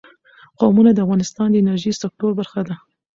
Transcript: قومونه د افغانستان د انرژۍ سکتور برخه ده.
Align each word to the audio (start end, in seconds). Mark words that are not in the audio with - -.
قومونه 0.59 0.91
د 0.93 0.99
افغانستان 1.05 1.47
د 1.51 1.55
انرژۍ 1.61 1.91
سکتور 2.03 2.31
برخه 2.39 2.61
ده. 2.67 2.75